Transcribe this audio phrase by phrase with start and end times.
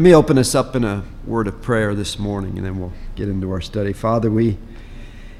[0.00, 2.94] Let me open us up in a word of prayer this morning, and then we'll
[3.16, 3.92] get into our study.
[3.92, 4.56] Father, we,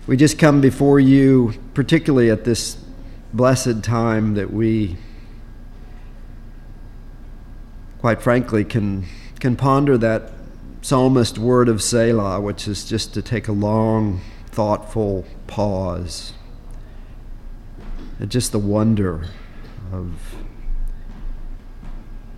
[0.07, 2.77] we just come before you, particularly at this
[3.33, 4.99] blessed time that we,
[8.01, 9.07] quite frankly, can,
[9.39, 10.31] can ponder that
[10.83, 16.35] psalmist word of Selah, which is just to take a long, thoughtful pause.
[18.19, 19.25] And just the wonder
[19.91, 20.35] of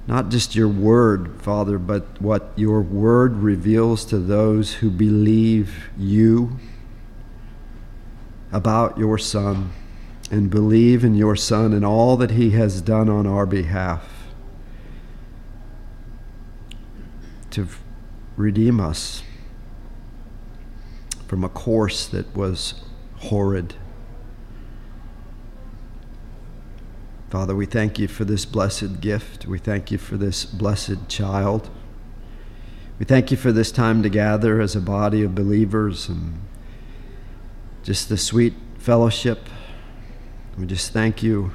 [0.06, 6.58] not just your word, Father, but what your word reveals to those who believe you
[8.50, 9.70] about your Son
[10.30, 14.08] and believe in your Son and all that he has done on our behalf
[17.50, 17.68] to
[18.36, 19.22] redeem us
[21.28, 22.82] from a course that was
[23.16, 23.74] horrid.
[27.32, 29.46] Father, we thank you for this blessed gift.
[29.46, 31.70] We thank you for this blessed child.
[32.98, 36.42] We thank you for this time to gather as a body of believers and
[37.84, 39.48] just the sweet fellowship.
[40.58, 41.52] We just thank you,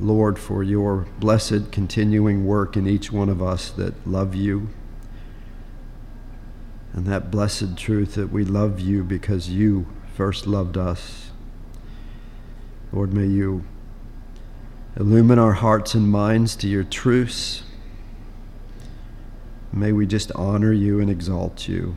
[0.00, 4.70] Lord, for your blessed continuing work in each one of us that love you
[6.94, 11.32] and that blessed truth that we love you because you first loved us.
[12.94, 13.66] Lord, may you
[14.98, 17.62] illumine our hearts and minds to your truths.
[19.72, 21.96] May we just honor you and exalt you.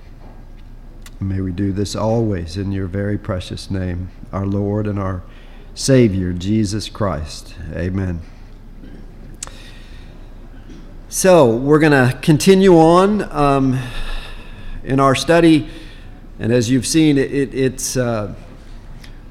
[1.20, 5.24] May we do this always in your very precious name, our Lord and our
[5.76, 7.56] Savior, Jesus Christ.
[7.74, 8.22] Amen.
[11.10, 13.22] So, we're going to continue on.
[13.34, 13.78] Um,
[14.84, 15.70] in our study,
[16.40, 18.34] and as you've seen, it, it, it's uh,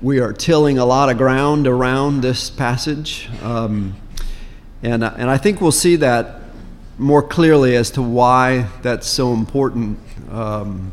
[0.03, 3.95] we are tilling a lot of ground around this passage, um,
[4.83, 6.41] and and I think we'll see that
[6.97, 9.99] more clearly as to why that's so important.
[10.31, 10.93] Um,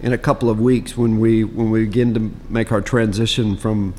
[0.00, 3.94] in a couple of weeks, when we when we begin to make our transition from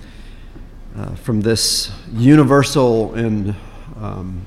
[0.95, 3.55] uh, from this universal and
[3.99, 4.45] um,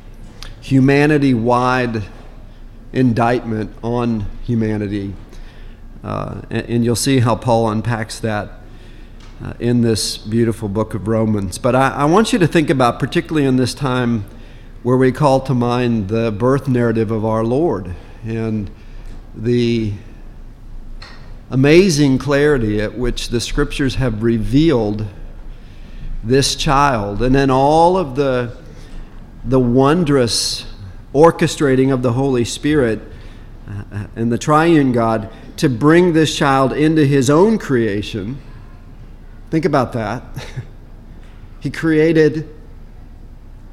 [0.61, 2.05] humanity-wide
[2.93, 5.13] indictment on humanity.
[6.05, 8.60] Uh, and, and, you'll see how Paul unpacks that
[9.43, 11.59] uh, in this beautiful book of Romans.
[11.59, 14.25] But I, I, want you to think about, particularly in this time
[14.83, 18.71] where we call to mind the birth narrative of our Lord and
[19.35, 19.93] the
[21.51, 25.07] amazing clarity at which the scriptures have revealed
[26.23, 28.57] this child, and then all of the,
[29.45, 30.67] the wondrous
[31.15, 33.01] orchestrating of the Holy Spirit
[33.69, 38.39] uh, and the triune God to bring this child into his own creation.
[39.51, 40.23] Think about that.
[41.61, 42.49] he created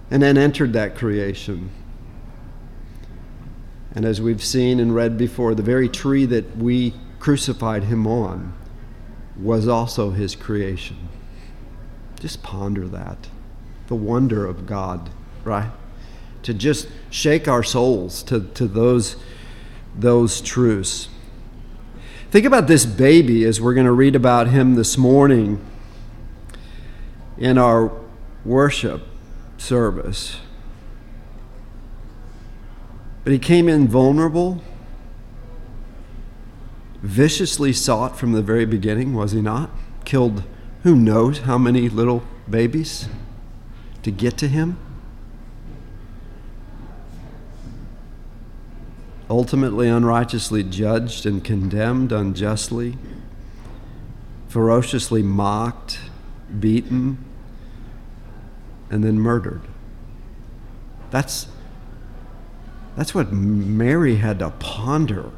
[0.09, 1.69] and then entered that creation.
[3.93, 8.53] And as we've seen and read before, the very tree that we crucified him on
[9.39, 11.09] was also his creation.
[12.19, 13.29] Just ponder that.
[13.87, 15.09] The wonder of God,
[15.43, 15.71] right?
[16.47, 19.17] to just shake our souls to, to those,
[19.93, 21.09] those truths.
[22.29, 25.65] Think about this baby as we're going to read about him this morning
[27.37, 27.91] in our
[28.43, 29.03] worship
[29.57, 30.37] service.
[33.23, 34.61] But he came in vulnerable,
[37.01, 39.69] viciously sought from the very beginning, was he not?
[40.03, 40.43] Killed
[40.83, 43.07] who knows how many little babies
[44.03, 44.77] to get to him?
[49.29, 52.97] Ultimately unrighteously judged and condemned unjustly,
[54.47, 55.99] ferociously mocked,
[56.59, 57.17] beaten,
[58.89, 59.61] and then murdered.
[61.11, 61.47] That's,
[62.95, 65.31] that's what Mary had to ponder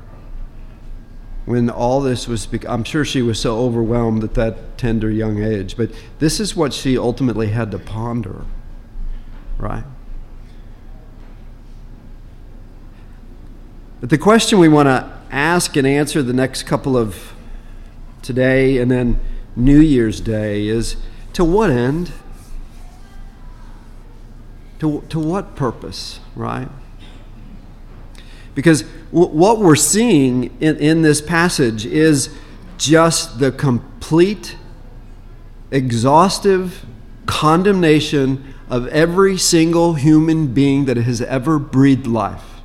[1.46, 2.48] when all this was.
[2.68, 6.74] I'm sure she was so overwhelmed at that tender young age, but this is what
[6.74, 8.46] she ultimately had to ponder,
[9.58, 9.84] right?
[14.00, 17.34] But the question we want to ask and answer the next couple of
[18.22, 19.20] today and then
[19.56, 20.96] New Year's Day is
[21.34, 22.12] to what end?
[24.80, 26.70] To, to what purpose, right?
[28.56, 32.30] Because w- what we're seeing in, in this passage is
[32.78, 34.56] just the complete,
[35.72, 36.86] exhaustive
[37.26, 42.59] condemnation of every single human being that has ever breathed life.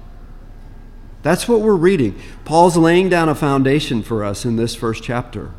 [1.25, 2.21] That's what we're reading.
[2.45, 5.53] Paul's laying down a foundation for us in this first chapter.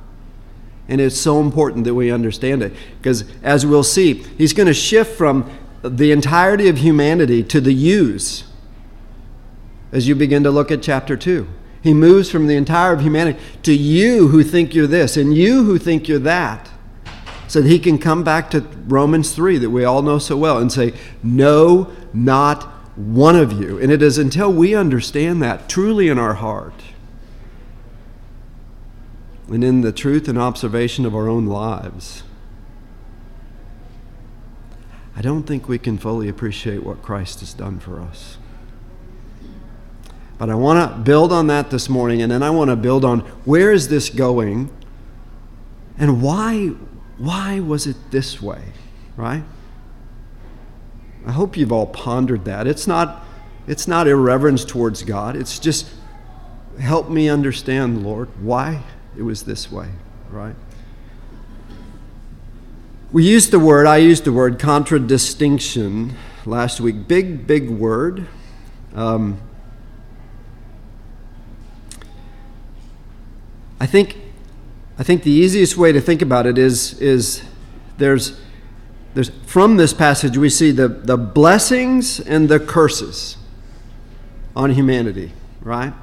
[0.87, 2.71] And it's so important that we understand it.
[2.99, 5.49] Because as we'll see, he's going to shift from
[5.81, 8.43] the entirety of humanity to the yous.
[9.91, 11.47] as you begin to look at chapter 2.
[11.81, 15.63] He moves from the entire of humanity to you who think you're this and you
[15.63, 16.69] who think you're that.
[17.47, 20.59] So that he can come back to Romans 3 that we all know so well
[20.59, 23.79] and say, No, not one of you.
[23.79, 26.81] And it is until we understand that truly in our heart
[29.47, 32.23] and in the truth and observation of our own lives,
[35.15, 38.37] I don't think we can fully appreciate what Christ has done for us.
[40.37, 43.05] But I want to build on that this morning, and then I want to build
[43.05, 44.69] on where is this going
[45.97, 46.67] and why,
[47.17, 48.61] why was it this way,
[49.15, 49.43] right?
[51.25, 52.67] I hope you've all pondered that.
[52.67, 53.25] It's not,
[53.67, 55.87] it's not irreverence towards God, it's just
[56.79, 58.83] help me understand, Lord, why
[59.17, 59.89] it was this way,
[60.29, 60.55] right?
[63.11, 67.07] We used the word, I used the word contradistinction last week.
[67.07, 68.27] Big, big word.
[68.93, 69.39] Um,
[73.79, 74.17] I think,
[74.99, 77.43] I think the easiest way to think about it is, is
[77.97, 78.39] there's,
[79.15, 83.37] there's, from this passage, we see the, the blessings and the curses
[84.55, 85.31] on humanity,
[85.61, 85.93] right?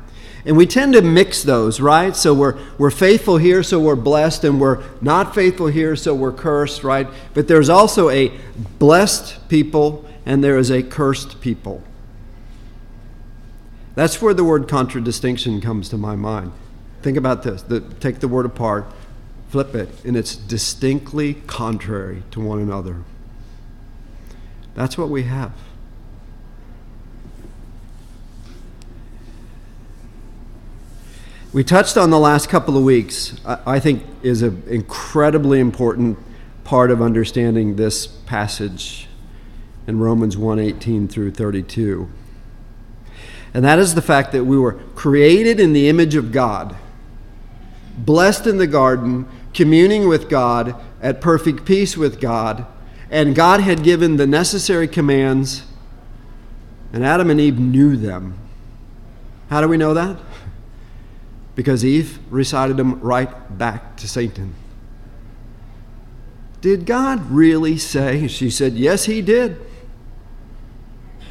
[0.45, 2.17] And we tend to mix those, right?
[2.17, 6.33] So we're, we're faithful here, so we're blessed, and we're not faithful here, so we're
[6.33, 7.07] cursed, right?
[7.35, 8.33] But there's also a
[8.79, 11.83] blessed people and there is a cursed people.
[13.95, 16.53] That's where the word contradistinction comes to my mind.
[17.03, 18.87] Think about this the, take the word apart,
[19.53, 23.03] flip it, and it's distinctly contrary to one another.
[24.75, 25.53] That's what we have.
[31.53, 36.17] We touched on the last couple of weeks, I think is an incredibly important
[36.65, 39.07] part of understanding this passage
[39.87, 42.09] in Romans 1:18 through 32.
[43.53, 46.75] And that is the fact that we were created in the image of God
[47.99, 52.67] blessed in the garden, communing with God, at perfect peace with God,
[53.11, 55.65] and God had given the necessary commands,
[56.93, 58.39] and Adam and Eve knew them.
[59.51, 60.19] How do we know that?
[61.55, 64.55] Because Eve recited them right back to Satan.
[66.63, 68.29] Did God really say?
[68.29, 69.61] She said, Yes, He did.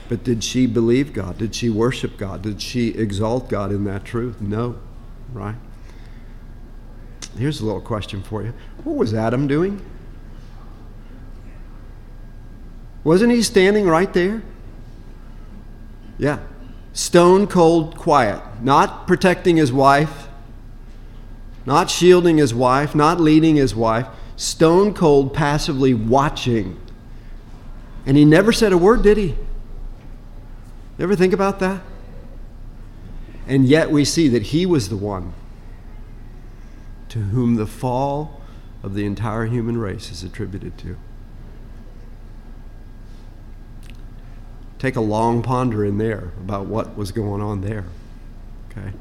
[0.10, 1.38] But did she believe God?
[1.38, 2.42] Did she worship God?
[2.42, 4.42] Did she exalt God in that truth?
[4.42, 4.78] No,
[5.32, 5.56] right?
[7.38, 9.82] Here's a little question for you What was Adam doing?
[13.04, 14.44] Wasn't he standing right there?
[16.18, 16.40] Yeah.
[16.94, 20.28] Stone cold quiet, not protecting his wife,
[21.66, 26.80] not shielding his wife, not leading his wife, stone cold, passively watching.
[28.06, 29.36] And he never said a word, did he?
[31.00, 31.82] Ever think about that?
[33.48, 35.34] And yet we see that he was the one
[37.12, 38.42] to whom the fall
[38.84, 40.96] of the entire human race is attributed to.
[44.80, 47.84] Take a long ponder in there about what was going on there.
[48.70, 48.94] Okay?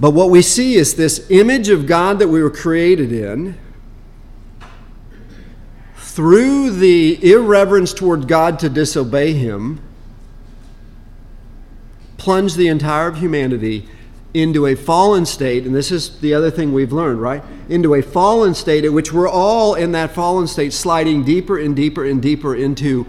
[0.00, 3.58] But what we see is this image of God that we were created in.
[5.96, 9.82] Through the irreverence toward God to disobey Him,
[12.16, 13.90] plunged the entire of humanity
[14.34, 17.42] into a fallen state, and this is the other thing we've learned, right?
[17.68, 21.74] Into a fallen state in which we're all in that fallen state sliding deeper and
[21.74, 23.06] deeper and deeper into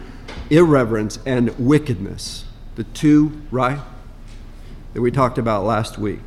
[0.50, 2.46] irreverence and wickedness.
[2.76, 3.80] The two, right?
[4.94, 6.20] That we talked about last week.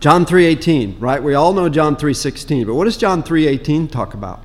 [0.00, 1.22] John 3:18, right?
[1.22, 4.42] We all know John 3:16, but what does John 3:18 talk about?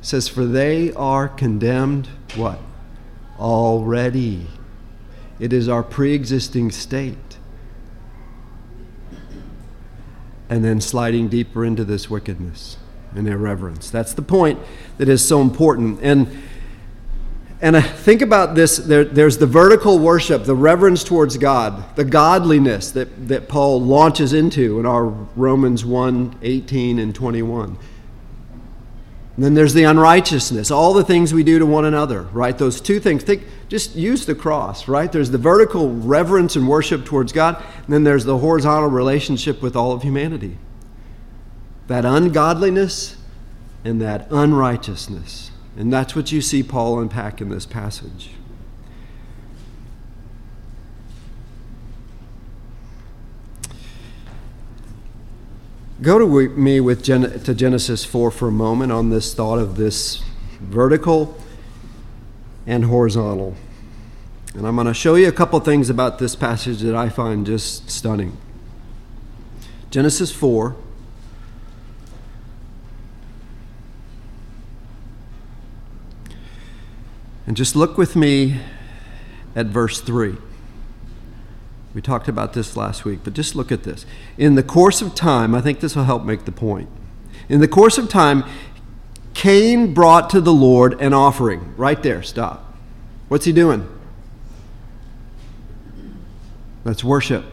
[0.00, 2.58] It says for they are condemned what?
[3.38, 4.46] Already.
[5.38, 7.16] It is our pre existing state.
[10.48, 12.76] And then sliding deeper into this wickedness
[13.14, 13.90] and irreverence.
[13.90, 14.60] That's the point
[14.98, 15.98] that is so important.
[16.02, 16.28] And
[17.60, 22.04] and I think about this there, there's the vertical worship, the reverence towards God, the
[22.04, 27.78] godliness that, that Paul launches into in our Romans 1 18 and 21.
[29.36, 32.56] And then there's the unrighteousness, all the things we do to one another, right?
[32.56, 33.22] Those two things.
[33.22, 35.12] Think, just use the cross, right?
[35.12, 39.76] There's the vertical reverence and worship towards God, and then there's the horizontal relationship with
[39.76, 40.56] all of humanity.
[41.86, 43.16] That ungodliness
[43.84, 45.50] and that unrighteousness.
[45.76, 48.30] And that's what you see Paul unpack in this passage.
[56.02, 59.76] Go to me with Gen- to Genesis 4 for a moment on this thought of
[59.76, 60.22] this
[60.60, 61.40] vertical
[62.66, 63.54] and horizontal.
[64.54, 67.46] And I'm going to show you a couple things about this passage that I find
[67.46, 68.36] just stunning.
[69.90, 70.76] Genesis 4.
[77.46, 78.60] And just look with me
[79.54, 80.36] at verse 3.
[81.96, 84.04] We talked about this last week, but just look at this.
[84.36, 86.90] In the course of time, I think this will help make the point.
[87.48, 88.44] In the course of time,
[89.32, 91.72] Cain brought to the Lord an offering.
[91.78, 92.76] Right there, stop.
[93.28, 93.88] What's he doing?
[96.84, 97.46] That's worship.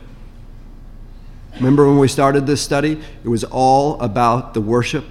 [1.55, 3.01] Remember when we started this study?
[3.23, 5.05] It was all about the worship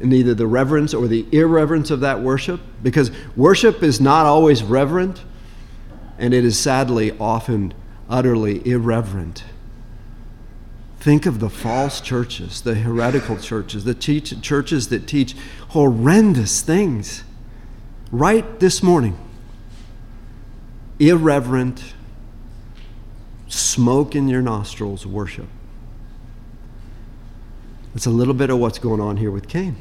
[0.00, 2.60] and either the reverence or the irreverence of that worship.
[2.82, 5.22] Because worship is not always reverent,
[6.18, 7.72] and it is sadly often
[8.08, 9.44] utterly irreverent.
[10.98, 15.34] Think of the false churches, the heretical churches, the teach, churches that teach
[15.70, 17.24] horrendous things.
[18.12, 19.18] Right this morning,
[20.98, 21.94] irreverent,
[23.48, 25.48] smoke in your nostrils worship.
[27.94, 29.76] It's a little bit of what's going on here with Cain,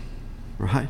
[0.58, 0.88] right?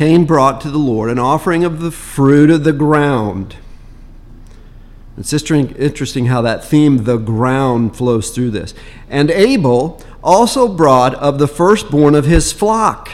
[0.00, 3.56] Cain brought to the Lord an offering of the fruit of the ground.
[5.18, 8.72] It's interesting how that theme, the ground, flows through this.
[9.10, 13.10] And Abel also brought of the firstborn of his flock.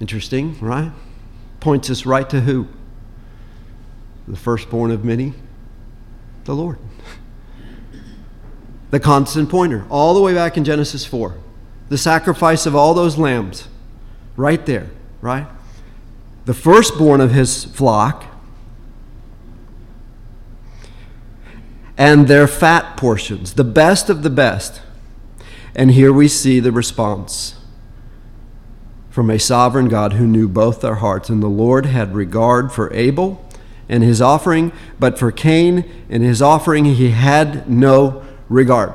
[0.00, 0.90] Interesting, right?
[1.60, 2.66] Points us right to who?
[4.26, 5.32] The firstborn of many?
[6.42, 6.78] The Lord.
[8.90, 11.36] The constant pointer, all the way back in Genesis 4.
[11.88, 13.68] The sacrifice of all those lambs,
[14.36, 14.90] right there
[15.22, 15.46] right?
[16.44, 18.24] The firstborn of his flock
[21.96, 24.82] and their fat portions, the best of the best.
[25.74, 27.54] And here we see the response
[29.08, 31.30] from a sovereign God who knew both their hearts.
[31.30, 33.46] And the Lord had regard for Abel
[33.88, 38.92] and his offering, but for Cain and his offering he had no regard.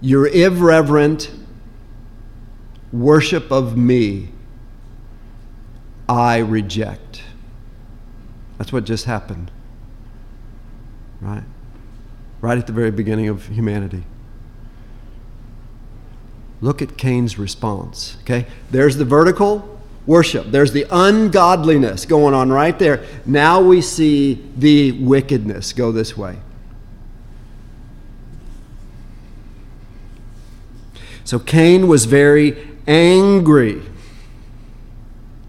[0.00, 1.30] Your irreverent
[2.92, 4.28] worship of me
[6.08, 7.22] I reject.
[8.58, 9.50] That's what just happened.
[11.20, 11.44] Right?
[12.40, 14.04] Right at the very beginning of humanity.
[16.60, 18.16] Look at Cain's response.
[18.22, 18.46] Okay?
[18.70, 23.04] There's the vertical worship, there's the ungodliness going on right there.
[23.24, 26.38] Now we see the wickedness go this way.
[31.24, 33.82] So Cain was very angry.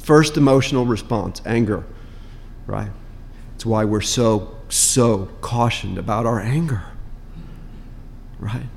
[0.03, 1.85] First emotional response anger,
[2.67, 2.91] right?
[3.55, 6.83] It's why we're so, so cautioned about our anger,
[8.37, 8.67] right?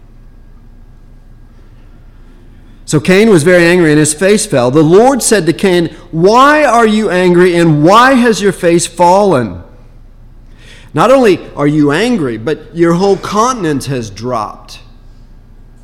[2.85, 4.71] So Cain was very angry and his face fell.
[4.71, 9.65] The Lord said to Cain, Why are you angry and why has your face fallen?
[10.95, 14.79] Not only are you angry, but your whole countenance has dropped.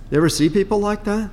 [0.08, 1.30] You ever see people like that?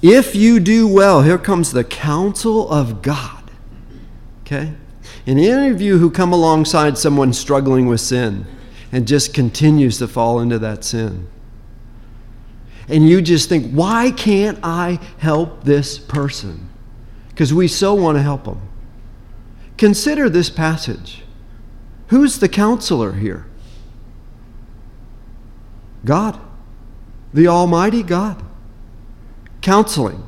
[0.00, 3.50] If you do well, here comes the counsel of God.
[4.42, 4.72] Okay?
[5.26, 8.46] And any of you who come alongside someone struggling with sin
[8.92, 11.28] and just continues to fall into that sin,
[12.88, 16.70] and you just think, why can't I help this person?
[17.28, 18.62] Because we so want to help them.
[19.76, 21.22] Consider this passage.
[22.06, 23.46] Who's the counselor here?
[26.04, 26.40] God,
[27.34, 28.42] the Almighty God
[29.68, 30.26] counseling.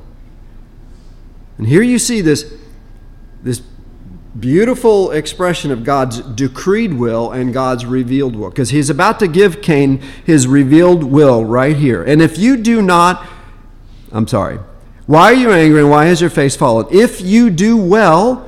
[1.56, 2.52] And here you see this,
[3.42, 3.62] this
[4.38, 8.50] beautiful expression of God's decreed will and God's revealed will.
[8.50, 12.04] Because he's about to give Cain his revealed will right here.
[12.04, 13.26] And if you do not,
[14.12, 14.58] I'm sorry,
[15.06, 16.86] why are you angry and why has your face fallen?
[16.90, 18.46] If you do well,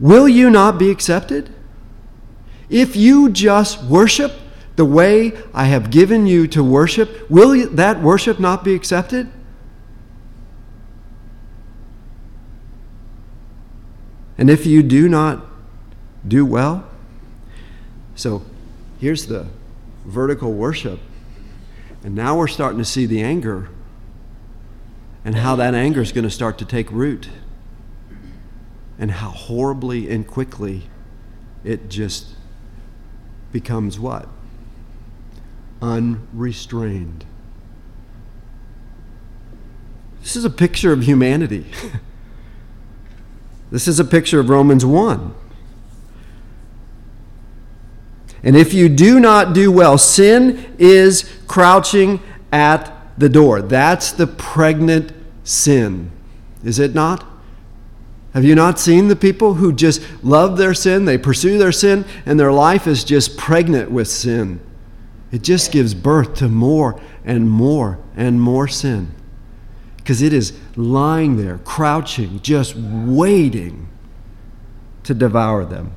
[0.00, 1.54] will you not be accepted?
[2.68, 4.32] If you just worship
[4.74, 9.30] the way I have given you to worship, will that worship not be accepted?
[14.38, 15.44] And if you do not
[16.26, 16.88] do well,
[18.14, 18.42] so
[19.00, 19.48] here's the
[20.04, 21.00] vertical worship.
[22.04, 23.68] And now we're starting to see the anger
[25.24, 27.28] and how that anger is going to start to take root
[28.98, 30.84] and how horribly and quickly
[31.64, 32.34] it just
[33.52, 34.28] becomes what?
[35.82, 37.24] Unrestrained.
[40.20, 41.66] This is a picture of humanity.
[43.70, 45.34] this is a picture of Romans 1.
[48.42, 52.20] And if you do not do well, sin is crouching
[52.52, 53.60] at the door.
[53.60, 55.12] That's the pregnant
[55.44, 56.10] sin,
[56.62, 57.24] is it not?
[58.34, 62.04] Have you not seen the people who just love their sin, they pursue their sin,
[62.24, 64.60] and their life is just pregnant with sin?
[65.32, 69.12] It just gives birth to more and more and more sin.
[70.08, 73.90] Because it is lying there, crouching, just waiting
[75.02, 75.92] to devour them.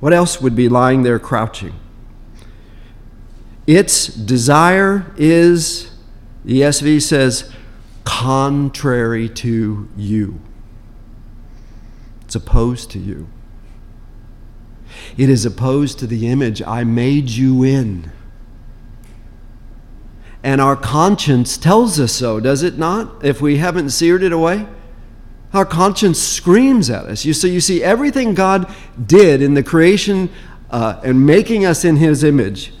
[0.00, 1.74] What else would be lying there crouching?
[3.66, 5.90] Its desire is,
[6.42, 7.52] the ESV says,
[8.04, 10.40] contrary to you.
[12.22, 13.28] It's opposed to you.
[15.18, 18.10] It is opposed to the image I made you in.
[20.42, 23.24] And our conscience tells us so, does it not?
[23.24, 24.66] If we haven't seared it away?
[25.52, 27.24] Our conscience screams at us.
[27.24, 28.72] You, so you see, everything God
[29.04, 30.30] did in the creation
[30.70, 32.72] uh, and making us in His image,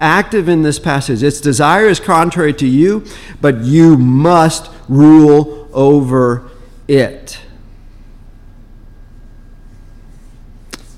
[0.00, 1.22] active in this passage.
[1.22, 3.04] Its desire is contrary to you,
[3.40, 6.50] but you must rule over
[6.88, 7.38] it.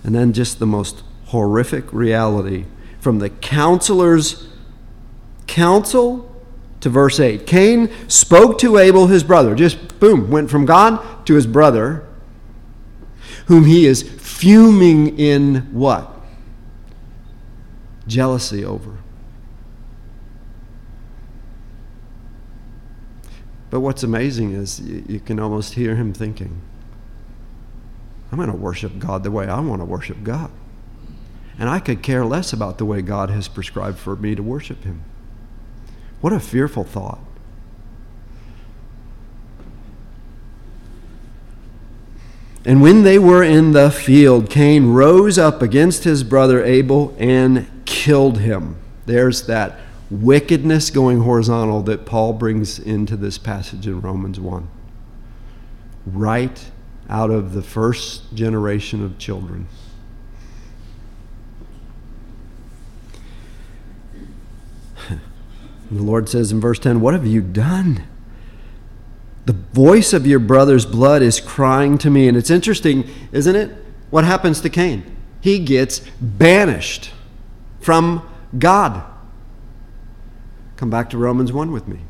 [0.04, 2.64] And then just the most horrific reality
[3.00, 4.48] from the counselor's
[5.46, 6.32] counsel
[6.80, 7.46] to verse 8.
[7.46, 9.54] Cain spoke to Abel, his brother.
[9.54, 12.06] Just boom, went from God to his brother,
[13.46, 16.12] whom he is fuming in what?
[18.06, 18.98] Jealousy over.
[23.70, 26.60] But what's amazing is you, you can almost hear him thinking,
[28.30, 30.50] I'm going to worship God the way I want to worship God.
[31.58, 34.84] And I could care less about the way God has prescribed for me to worship
[34.84, 35.02] Him.
[36.20, 37.20] What a fearful thought.
[42.64, 47.70] And when they were in the field, Cain rose up against his brother Abel and
[47.84, 48.76] killed him.
[49.06, 49.78] There's that
[50.10, 54.68] wickedness going horizontal that Paul brings into this passage in Romans 1.
[56.06, 56.70] Right
[57.08, 59.68] out of the first generation of children.
[65.90, 68.04] The Lord says in verse 10, What have you done?
[69.44, 72.26] The voice of your brother's blood is crying to me.
[72.26, 73.70] And it's interesting, isn't it?
[74.10, 75.16] What happens to Cain?
[75.40, 77.12] He gets banished
[77.80, 79.04] from God.
[80.76, 82.00] Come back to Romans 1 with me.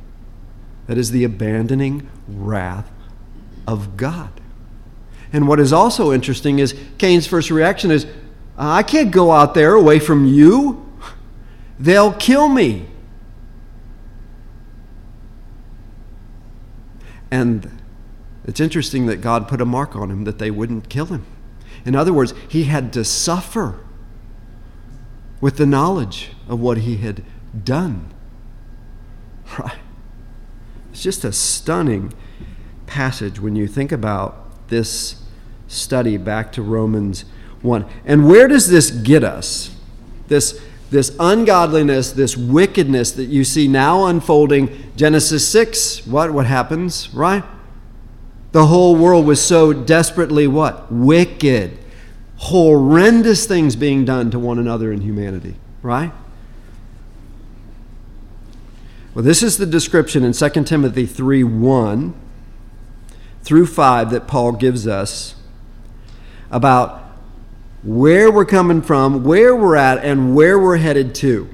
[0.87, 2.91] That is the abandoning wrath
[3.67, 4.31] of God.
[5.33, 8.07] And what is also interesting is Cain's first reaction is,
[8.57, 10.91] I can't go out there away from you.
[11.79, 12.87] They'll kill me.
[17.31, 17.81] And
[18.45, 21.27] it's interesting that God put a mark on him that they wouldn't kill him.
[21.85, 23.79] In other words, he had to suffer
[25.41, 27.23] with the knowledge of what he had
[27.65, 28.13] done.
[29.59, 29.79] Right?
[30.91, 32.13] It's just a stunning
[32.87, 35.23] passage when you think about this
[35.69, 37.25] study back to Romans
[37.63, 37.85] 1.
[38.05, 39.77] And where does this get us?
[40.29, 40.61] This,
[40.91, 44.93] this ungodliness, this wickedness that you see now unfolding.
[44.97, 47.45] Genesis 6, what, what happens, right?
[48.53, 50.91] The whole world was so desperately what?
[50.91, 51.77] Wicked.
[52.37, 56.13] Horrendous things being done to one another in humanity, right?
[59.15, 62.15] Well, this is the description in 2 Timothy 3 1
[63.43, 65.37] through 5 that Paul gives us
[66.51, 67.06] about
[67.87, 71.49] where we're coming from, where we're at, and where we're headed to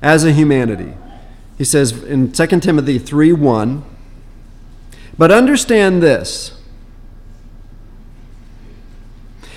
[0.00, 0.94] as a humanity.
[1.58, 3.84] He says in 2 Timothy 3 1,
[5.18, 6.54] but understand this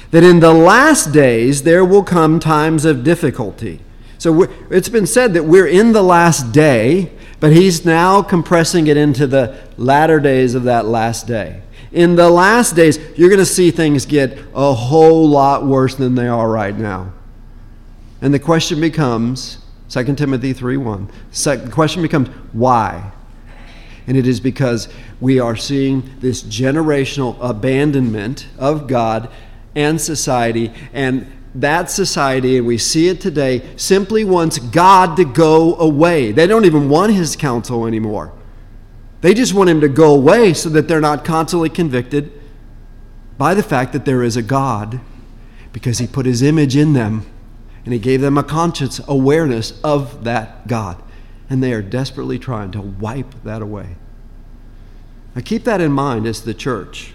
[0.09, 3.79] that in the last days there will come times of difficulty.
[4.17, 8.97] So it's been said that we're in the last day, but he's now compressing it
[8.97, 11.61] into the latter days of that last day.
[11.91, 16.15] In the last days, you're going to see things get a whole lot worse than
[16.15, 17.11] they are right now.
[18.21, 19.57] And the question becomes
[19.89, 21.09] 2 Timothy 3 1.
[21.31, 23.11] The question becomes why?
[24.07, 24.87] And it is because
[25.19, 29.29] we are seeing this generational abandonment of God
[29.75, 30.71] and society.
[30.93, 36.31] And that society, and we see it today, simply wants God to go away.
[36.31, 38.31] They don't even want his counsel anymore.
[39.21, 42.31] They just want him to go away so that they're not constantly convicted
[43.37, 44.99] by the fact that there is a God
[45.73, 47.25] because he put his image in them
[47.85, 51.01] and he gave them a conscious awareness of that God.
[51.49, 53.95] And they are desperately trying to wipe that away.
[55.35, 57.13] Now, keep that in mind as the church.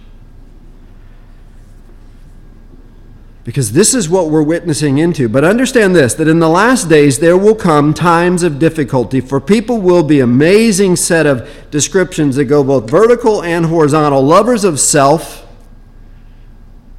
[3.46, 5.28] Because this is what we're witnessing into.
[5.28, 9.40] But understand this that in the last days there will come times of difficulty, for
[9.40, 14.20] people will be amazing set of descriptions that go both vertical and horizontal.
[14.20, 15.46] Lovers of self,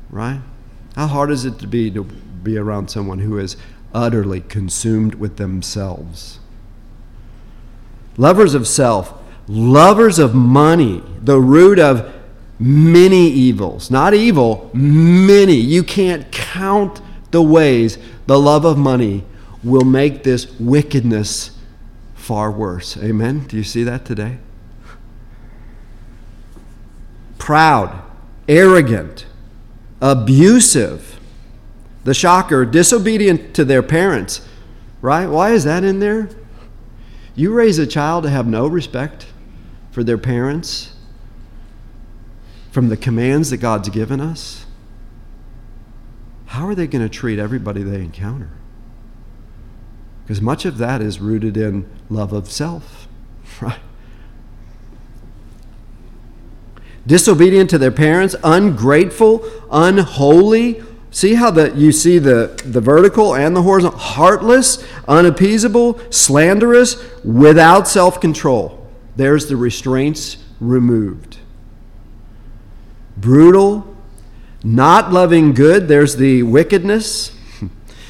[0.10, 0.40] right?
[0.96, 3.58] How hard is it to be to be around someone who is
[3.94, 6.40] utterly consumed with themselves?
[8.16, 9.14] Lovers of self,
[9.50, 12.14] lovers of money, the root of
[12.60, 13.92] many evils.
[13.92, 15.56] Not evil, many.
[15.56, 19.24] You can't count the ways the love of money
[19.64, 21.52] will make this wickedness
[22.16, 22.98] far worse.
[22.98, 23.46] Amen?
[23.48, 24.38] Do you see that today?
[27.38, 28.02] Proud,
[28.48, 29.26] arrogant,
[30.02, 31.20] abusive.
[32.04, 34.48] The shocker, disobedient to their parents.
[35.02, 35.28] Right?
[35.28, 36.30] Why is that in there?
[37.36, 39.28] You raise a child to have no respect
[39.92, 40.97] for their parents
[42.78, 44.68] from the commands that God's given us,
[46.46, 48.52] how are they going to treat everybody they encounter?
[50.22, 53.08] Because much of that is rooted in love of self,
[53.62, 53.80] right?
[57.08, 60.84] Disobedient to their parents, ungrateful, unholy.
[61.10, 63.98] See how the, you see the, the vertical and the horizontal?
[63.98, 68.88] Heartless, unappeasable, slanderous, without self control.
[69.16, 71.37] There's the restraints removed
[73.18, 73.96] brutal,
[74.64, 77.36] not loving good, there's the wickedness,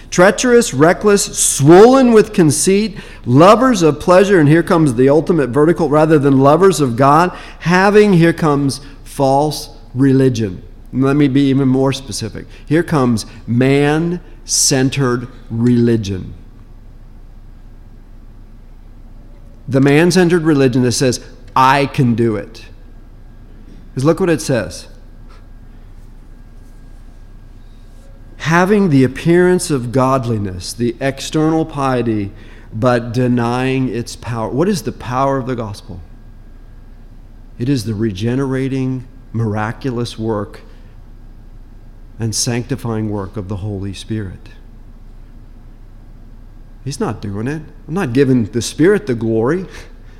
[0.10, 6.20] treacherous, reckless, swollen with conceit, lovers of pleasure, and here comes the ultimate vertical, rather
[6.20, 10.64] than lovers of God, having, here comes false religion.
[10.94, 12.46] Let me be even more specific.
[12.66, 16.34] Here comes man centered religion.
[19.68, 22.66] The man centered religion that says, I can do it.
[23.90, 24.88] Because look what it says
[28.48, 32.32] having the appearance of godliness, the external piety,
[32.74, 34.50] but denying its power.
[34.50, 36.00] What is the power of the gospel?
[37.60, 40.62] It is the regenerating, miraculous work
[42.20, 44.50] and sanctifying work of the Holy Spirit.
[46.86, 47.64] He's not doing it.
[47.86, 49.66] I'm not giving the Spirit the glory,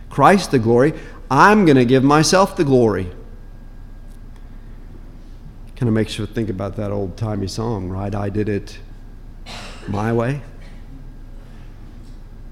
[0.10, 0.94] Christ the glory.
[1.32, 3.10] I'm going to give myself the glory
[5.78, 8.14] kind of makes you think about that old timey song, right?
[8.16, 8.80] I did it
[9.88, 10.42] my way.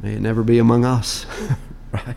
[0.03, 1.25] May it never be among us,
[1.91, 2.15] right?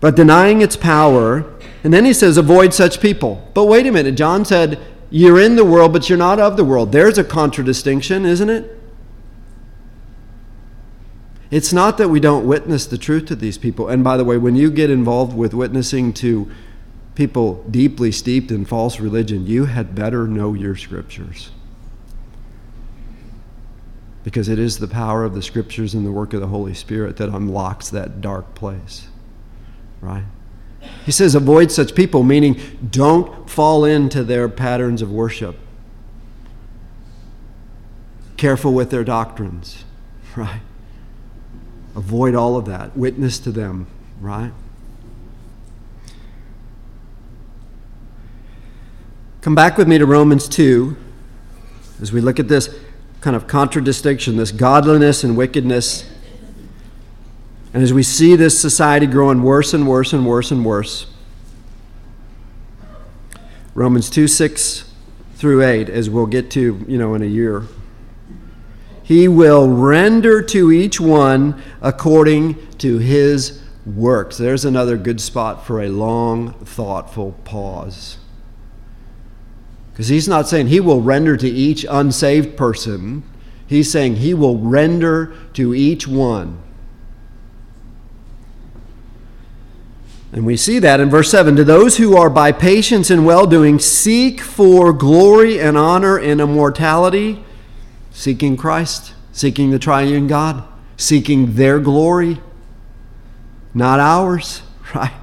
[0.00, 1.44] But denying its power,
[1.84, 3.46] and then he says, avoid such people.
[3.52, 6.64] But wait a minute, John said, you're in the world, but you're not of the
[6.64, 6.92] world.
[6.92, 8.80] There's a contradistinction, isn't it?
[11.50, 13.88] It's not that we don't witness the truth to these people.
[13.88, 16.50] And by the way, when you get involved with witnessing to
[17.18, 21.50] people deeply steeped in false religion, you had better know your scriptures.
[24.22, 27.16] Because it is the power of the scriptures and the work of the Holy Spirit
[27.16, 29.08] that unlocks that dark place.
[30.00, 30.22] Right?
[31.04, 35.56] He says, avoid such people, meaning don't fall into their patterns of worship.
[38.36, 39.84] Careful with their doctrines,
[40.36, 40.60] right?
[41.96, 42.96] Avoid all of that.
[42.96, 43.88] Witness to them,
[44.20, 44.52] right?
[49.40, 50.96] Come back with me to Romans 2
[52.02, 52.74] as we look at this
[53.20, 56.10] kind of contradistinction, this godliness and wickedness.
[57.72, 61.06] And as we see this society growing worse and worse and worse and worse,
[63.74, 64.92] Romans 2 6
[65.36, 67.62] through 8, as we'll get to, you know, in a year.
[69.04, 74.36] He will render to each one according to his works.
[74.36, 78.17] There's another good spot for a long, thoughtful pause.
[79.98, 83.24] Because he's not saying he will render to each unsaved person,
[83.66, 86.62] he's saying he will render to each one.
[90.30, 93.44] And we see that in verse 7 to those who are by patience and well
[93.44, 97.42] doing seek for glory and honor and immortality,
[98.12, 100.62] seeking Christ, seeking the triune God,
[100.96, 102.40] seeking their glory,
[103.74, 104.62] not ours,
[104.94, 105.14] right?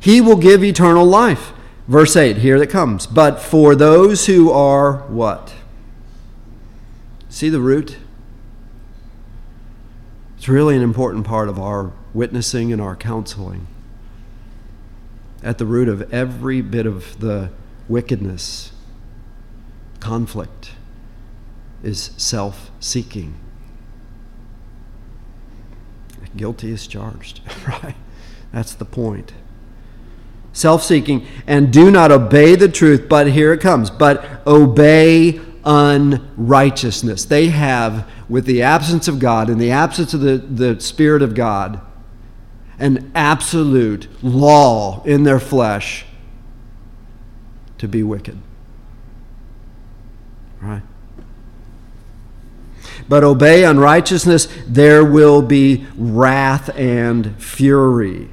[0.00, 1.52] He will give eternal life.
[1.88, 3.06] Verse 8, here it comes.
[3.06, 5.54] But for those who are what?
[7.30, 7.96] See the root?
[10.36, 13.66] It's really an important part of our witnessing and our counseling.
[15.42, 17.50] At the root of every bit of the
[17.88, 18.72] wickedness,
[19.98, 20.72] conflict,
[21.82, 23.34] is self seeking.
[26.36, 27.96] guilty is charged, right?
[28.52, 29.32] That's the point.
[30.52, 37.26] Self seeking, and do not obey the truth, but here it comes, but obey unrighteousness.
[37.26, 41.34] They have, with the absence of God, in the absence of the, the Spirit of
[41.34, 41.80] God,
[42.78, 46.06] an absolute law in their flesh
[47.78, 48.38] to be wicked.
[50.60, 50.82] Right?
[53.08, 58.28] But obey unrighteousness, there will be wrath and fury.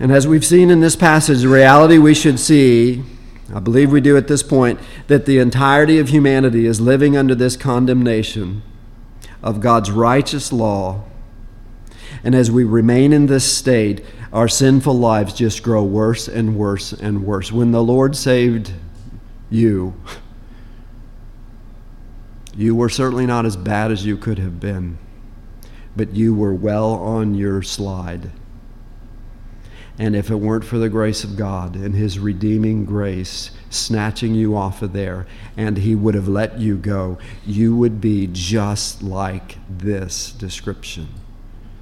[0.00, 3.04] And as we've seen in this passage, the reality we should see,
[3.54, 7.34] I believe we do at this point, that the entirety of humanity is living under
[7.34, 8.62] this condemnation
[9.42, 11.04] of God's righteous law.
[12.24, 16.92] And as we remain in this state, our sinful lives just grow worse and worse
[16.92, 17.52] and worse.
[17.52, 18.72] When the Lord saved
[19.50, 19.94] you,
[22.56, 24.98] you were certainly not as bad as you could have been,
[25.94, 28.32] but you were well on your slide.
[29.98, 34.56] And if it weren't for the grace of God and His redeeming grace snatching you
[34.56, 35.26] off of there,
[35.56, 41.08] and He would have let you go, you would be just like this description.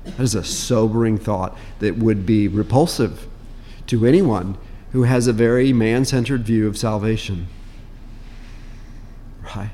[0.05, 3.29] That is a sobering thought that would be repulsive
[3.87, 4.59] to anyone
[4.92, 7.46] who has a very man centered view of salvation.
[9.57, 9.70] Right?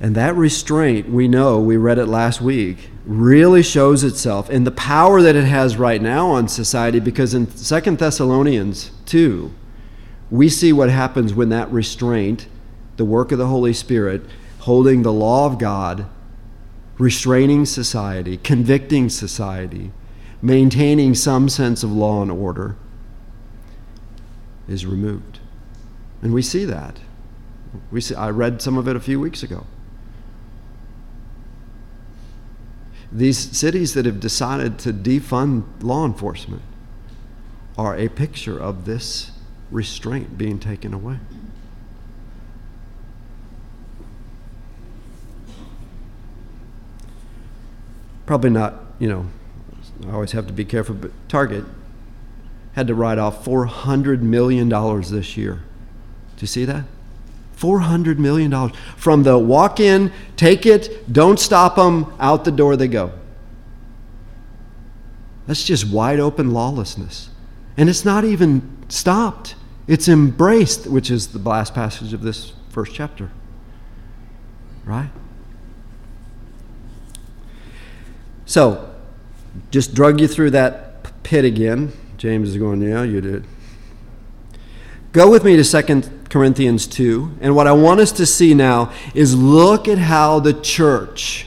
[0.00, 4.70] And that restraint, we know, we read it last week, really shows itself in the
[4.70, 9.52] power that it has right now on society because in Second Thessalonians 2,
[10.30, 12.46] we see what happens when that restraint,
[12.96, 14.22] the work of the Holy Spirit,
[14.60, 16.06] holding the law of God,
[16.96, 19.90] restraining society, convicting society,
[20.40, 22.76] maintaining some sense of law and order,
[24.66, 25.40] is removed.
[26.22, 27.00] And we see that.
[27.90, 29.66] We see, I read some of it a few weeks ago.
[33.12, 36.62] These cities that have decided to defund law enforcement
[37.76, 39.32] are a picture of this
[39.70, 41.18] restraint being taken away.
[48.26, 49.26] Probably not, you know,
[50.06, 51.64] I always have to be careful, but Target
[52.74, 55.62] had to write off $400 million this year.
[56.36, 56.84] Do you see that?
[57.60, 58.72] $400 million.
[58.96, 63.12] From the walk in, take it, don't stop them, out the door they go.
[65.46, 67.30] That's just wide open lawlessness.
[67.76, 69.54] And it's not even stopped,
[69.86, 73.30] it's embraced, which is the last passage of this first chapter.
[74.84, 75.10] Right?
[78.46, 78.92] So,
[79.70, 81.92] just drug you through that pit again.
[82.16, 83.46] James is going, Yeah, you did.
[85.12, 87.38] Go with me to 2 Corinthians 2.
[87.40, 91.46] And what I want us to see now is look at how the church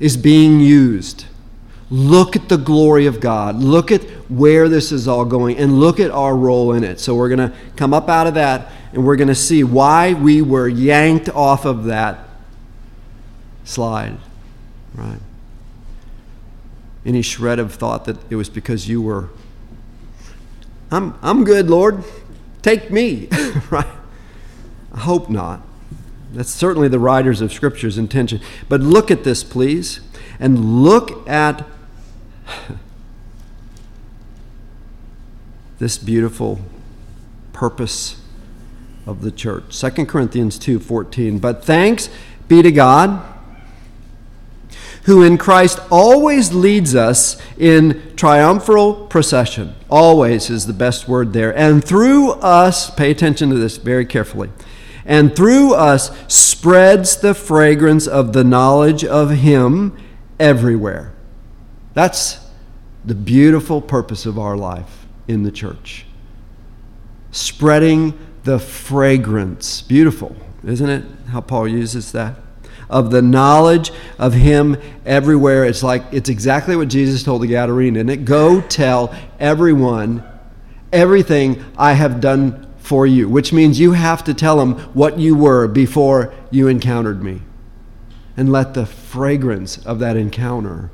[0.00, 1.26] is being used.
[1.90, 3.56] Look at the glory of God.
[3.56, 6.98] Look at where this is all going and look at our role in it.
[6.98, 10.14] So we're going to come up out of that and we're going to see why
[10.14, 12.18] we were yanked off of that
[13.64, 14.16] slide.
[14.94, 15.20] Right?
[17.04, 19.28] Any shred of thought that it was because you were
[20.92, 22.04] I'm I'm good, Lord.
[22.62, 23.28] Take me,
[23.70, 23.86] right?
[24.92, 25.62] I hope not.
[26.32, 28.40] That's certainly the writers of Scripture's intention.
[28.68, 30.00] But look at this, please,
[30.40, 31.66] and look at
[35.78, 36.60] this beautiful
[37.52, 38.20] purpose
[39.06, 39.78] of the church.
[39.78, 41.40] 2 Corinthians 2:14.
[41.40, 42.08] But thanks
[42.48, 43.31] be to God
[45.02, 49.74] who in Christ always leads us in triumphal procession.
[49.90, 51.56] Always is the best word there.
[51.56, 54.50] And through us, pay attention to this very carefully,
[55.04, 59.96] and through us spreads the fragrance of the knowledge of Him
[60.38, 61.12] everywhere.
[61.94, 62.38] That's
[63.04, 66.06] the beautiful purpose of our life in the church.
[67.32, 69.82] Spreading the fragrance.
[69.82, 71.04] Beautiful, isn't it?
[71.28, 72.36] How Paul uses that
[72.92, 75.64] of the knowledge of him everywhere.
[75.64, 78.24] It's like, it's exactly what Jesus told the Gadarene, and it?
[78.24, 80.22] Go tell everyone
[80.92, 85.34] everything I have done for you, which means you have to tell them what you
[85.34, 87.40] were before you encountered me.
[88.36, 90.90] And let the fragrance of that encounter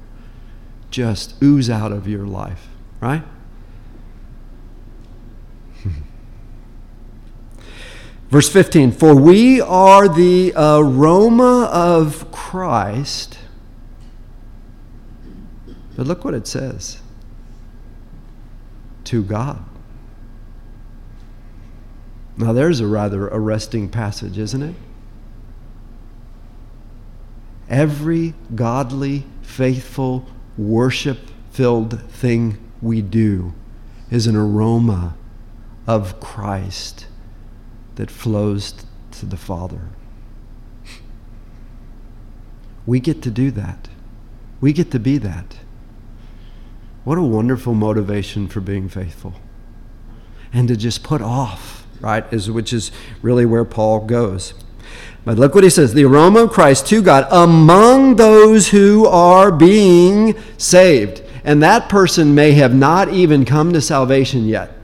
[0.90, 2.68] just ooze out of your life,
[3.00, 3.22] right?
[8.28, 13.38] Verse 15 For we are the uh, aroma of Christ.
[15.96, 17.00] But look what it says
[19.04, 19.64] to God.
[22.36, 24.76] Now, there's a rather arresting passage, isn't it?
[27.68, 30.24] Every godly, faithful,
[30.56, 31.18] worship
[31.50, 33.54] filled thing we do
[34.08, 35.16] is an aroma
[35.88, 37.07] of Christ
[37.98, 38.74] that flows
[39.10, 39.80] to the Father.
[42.86, 43.88] We get to do that.
[44.60, 45.56] We get to be that.
[47.02, 49.34] What a wonderful motivation for being faithful.
[50.52, 54.54] And to just put off, right, is, which is really where Paul goes.
[55.24, 59.50] But look what he says the aroma of Christ to God among those who are
[59.50, 61.20] being saved.
[61.42, 64.77] And that person may have not even come to salvation yet.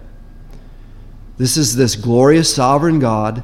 [1.36, 3.42] This is this glorious sovereign God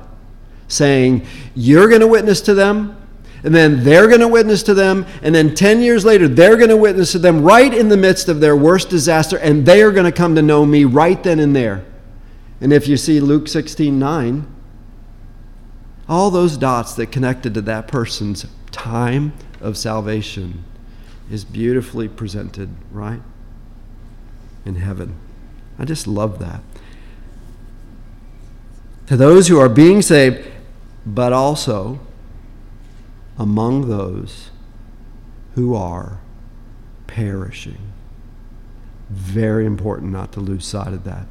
[0.69, 2.97] saying, You're going to witness to them,
[3.43, 6.69] and then they're going to witness to them, and then 10 years later, they're going
[6.69, 9.93] to witness to them right in the midst of their worst disaster, and they are
[9.93, 11.85] going to come to know me right then and there.
[12.61, 14.47] And if you see Luke 16 9,
[16.09, 20.65] all those dots that connected to that person's time of salvation
[21.31, 23.23] is beautifully presented, right?
[24.65, 25.15] In heaven.
[25.79, 26.63] I just love that.
[29.11, 30.47] To those who are being saved,
[31.05, 31.99] but also
[33.37, 34.51] among those
[35.57, 36.21] who are
[37.09, 37.91] perishing.
[39.09, 41.27] Very important not to lose sight of that.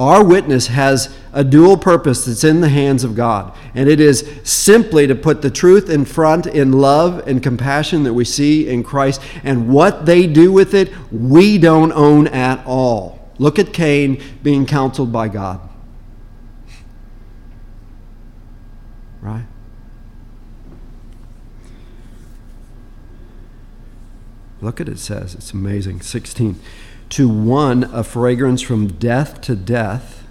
[0.00, 4.28] Our witness has a dual purpose that's in the hands of God, and it is
[4.42, 8.82] simply to put the truth in front in love and compassion that we see in
[8.82, 13.30] Christ, and what they do with it, we don't own at all.
[13.38, 15.60] Look at Cain being counseled by God.
[19.26, 19.46] Right?
[24.60, 26.00] Look at it says, it's amazing.
[26.00, 26.60] 16
[27.08, 30.24] to one a fragrance from death to death.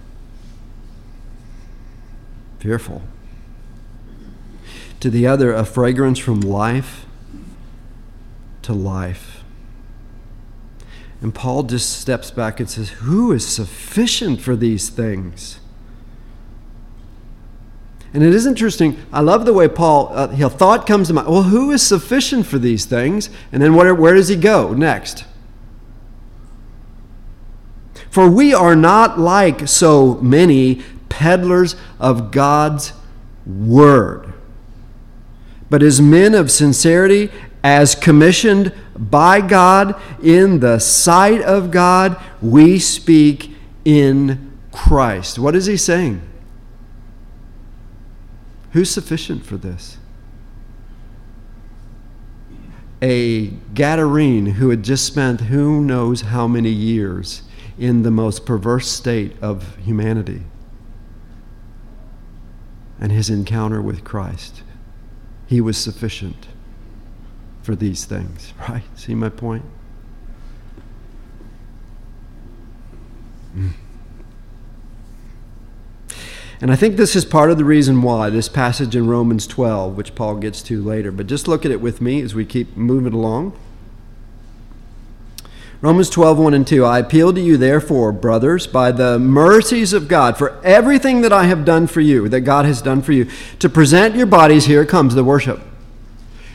[2.58, 3.02] Fearful.
[5.00, 7.04] To the other, a fragrance from life
[8.62, 9.44] to life.
[11.20, 15.60] And Paul just steps back and says, Who is sufficient for these things?
[18.16, 18.96] And it is interesting.
[19.12, 21.28] I love the way Paul, uh, he, thought comes to mind.
[21.28, 23.28] Well, who is sufficient for these things?
[23.52, 25.26] And then where, where does he go next?
[28.08, 32.94] For we are not like so many peddlers of God's
[33.44, 34.32] word,
[35.68, 37.30] but as men of sincerity,
[37.62, 45.38] as commissioned by God in the sight of God, we speak in Christ.
[45.38, 46.22] What is he saying?
[48.76, 49.96] Who's sufficient for this?
[53.00, 57.40] A Gadarene who had just spent who knows how many years
[57.78, 60.42] in the most perverse state of humanity
[63.00, 64.62] and his encounter with Christ.
[65.46, 66.48] He was sufficient
[67.62, 68.84] for these things, right?
[68.94, 69.64] See my point?
[73.56, 73.72] Mm.
[76.60, 79.96] And I think this is part of the reason why this passage in Romans 12,
[79.96, 82.76] which Paul gets to later, but just look at it with me as we keep
[82.76, 83.52] moving along.
[85.82, 86.84] Romans 12, 1 and 2.
[86.86, 91.44] I appeal to you, therefore, brothers, by the mercies of God, for everything that I
[91.44, 94.86] have done for you, that God has done for you, to present your bodies, here
[94.86, 95.60] comes the worship.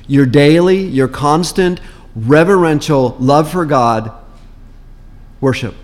[0.08, 1.80] Your daily, your constant,
[2.16, 4.12] reverential love for God,
[5.40, 5.76] worship.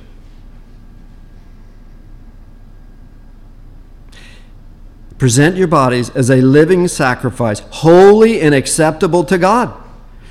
[5.17, 9.69] Present your bodies as a living sacrifice, holy and acceptable to God,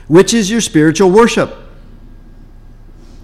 [0.06, 1.54] which is your spiritual worship.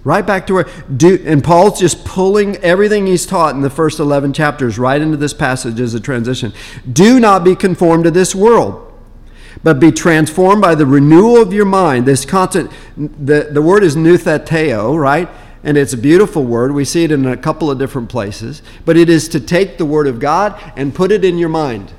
[0.03, 4.01] Right back to where, do, and Paul's just pulling everything he's taught in the first
[4.01, 6.51] 11 chapters right into this passage as a transition.
[6.91, 8.91] Do not be conformed to this world,
[9.63, 12.05] but be transformed by the renewal of your mind.
[12.05, 15.29] This constant, the, the word is noutheteo, right?
[15.63, 16.73] And it's a beautiful word.
[16.73, 18.61] We see it in a couple of different places.
[18.85, 21.93] But it is to take the word of God and put it in your mind.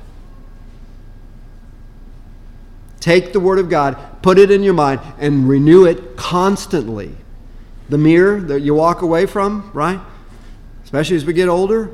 [2.99, 7.15] Take the word of God, put it in your mind, and renew it constantly
[7.89, 9.99] the mirror that you walk away from, right?
[10.83, 11.91] Especially as we get older.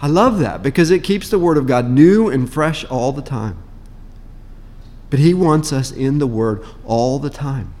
[0.00, 3.22] I love that because it keeps the Word of God new and fresh all the
[3.22, 3.62] time.
[5.10, 7.74] But He wants us in the Word all the time,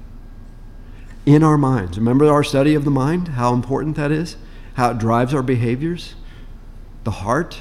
[1.26, 1.98] in our minds.
[1.98, 4.36] Remember our study of the mind, how important that is,
[4.74, 6.14] how it drives our behaviors?
[7.04, 7.60] The heart,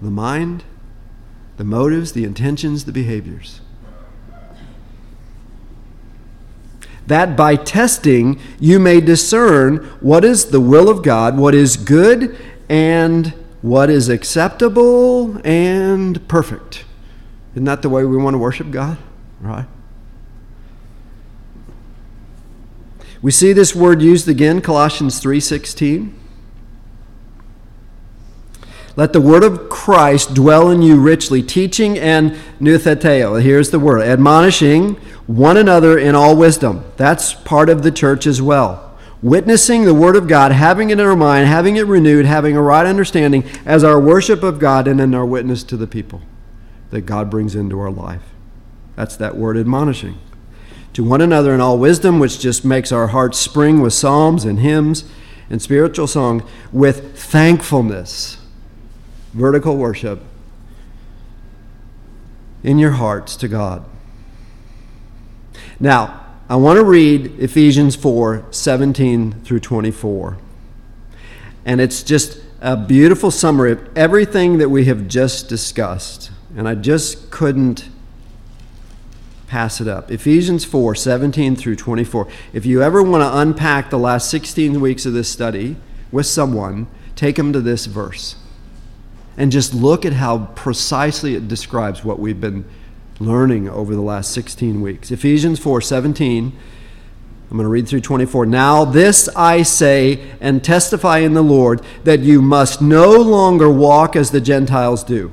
[0.00, 0.64] the mind,
[1.56, 3.60] the motives, the intentions, the behaviors.
[7.08, 12.36] that by testing you may discern what is the will of God, what is good
[12.68, 13.28] and
[13.62, 16.84] what is acceptable and perfect.
[17.54, 18.98] Isn't that the way we want to worship God?
[19.40, 19.66] Right?
[23.20, 26.14] We see this word used again, Colossians 3:16.
[28.96, 33.40] Let the word of Christ dwell in you richly, teaching and noutheteo.
[33.40, 34.96] Here's the word, admonishing
[35.28, 36.82] one another in all wisdom.
[36.96, 38.96] That's part of the church as well.
[39.22, 42.62] Witnessing the word of God, having it in our mind, having it renewed, having a
[42.62, 46.22] right understanding as our worship of God and in our witness to the people
[46.90, 48.22] that God brings into our life.
[48.96, 50.18] That's that word admonishing.
[50.98, 54.58] To one another in all wisdom, which just makes our hearts spring with psalms and
[54.58, 55.04] hymns
[55.48, 56.42] and spiritual songs,
[56.72, 58.38] with thankfulness
[59.32, 60.20] vertical worship
[62.64, 63.84] in your hearts to God.
[65.78, 70.36] Now, I want to read Ephesians 4 17 through 24.
[71.64, 76.32] And it's just a beautiful summary of everything that we have just discussed.
[76.56, 77.88] And I just couldn't
[79.48, 80.10] pass it up.
[80.10, 82.28] Ephesians 4 17 through 24.
[82.52, 85.76] If you ever want to unpack the last 16 weeks of this study
[86.12, 86.86] with someone,
[87.16, 88.36] take them to this verse
[89.36, 92.64] and just look at how precisely it describes what we've been
[93.20, 95.10] learning over the last 16 weeks.
[95.10, 96.52] Ephesians 4 17.
[97.50, 98.44] I'm going to read through 24.
[98.44, 104.16] Now, this I say and testify in the Lord that you must no longer walk
[104.16, 105.32] as the Gentiles do.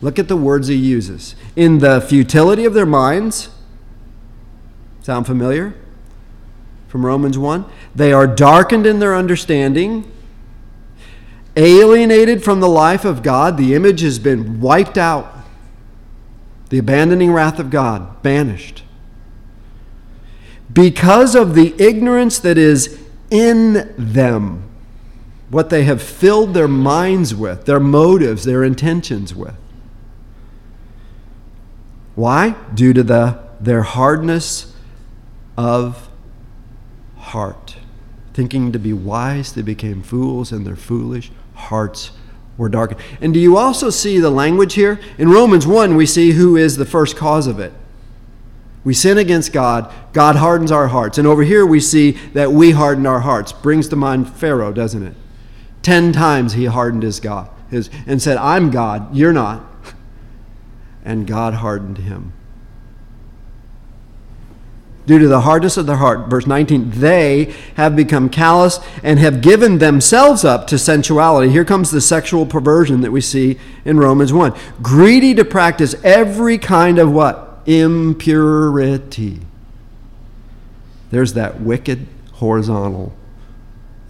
[0.00, 1.34] Look at the words he uses.
[1.56, 3.50] In the futility of their minds.
[5.02, 5.74] Sound familiar?
[6.88, 7.64] From Romans 1.
[7.94, 10.10] They are darkened in their understanding
[11.56, 13.56] alienated from the life of God.
[13.56, 15.34] The image has been wiped out.
[16.68, 18.84] The abandoning wrath of God, banished.
[20.72, 24.62] Because of the ignorance that is in them,
[25.48, 29.56] what they have filled their minds with, their motives, their intentions with.
[32.20, 32.50] Why?
[32.74, 34.76] Due to the, their hardness
[35.56, 36.10] of
[37.16, 37.76] heart.
[38.34, 42.10] Thinking to be wise, they became fools, and their foolish hearts
[42.58, 43.00] were darkened.
[43.22, 45.00] And do you also see the language here?
[45.16, 47.72] In Romans 1, we see who is the first cause of it.
[48.84, 51.16] We sin against God, God hardens our hearts.
[51.16, 53.50] And over here we see that we hardened our hearts.
[53.50, 55.14] Brings to mind Pharaoh, doesn't it?
[55.80, 59.64] Ten times he hardened his God his, and said, I'm God, you're not.
[61.04, 62.32] And God hardened him
[65.10, 66.28] due to the hardness of their heart.
[66.28, 71.50] Verse 19, they have become callous and have given themselves up to sensuality.
[71.50, 74.54] Here comes the sexual perversion that we see in Romans 1.
[74.82, 77.60] Greedy to practice every kind of what?
[77.66, 79.40] Impurity.
[81.10, 83.12] There's that wicked horizontal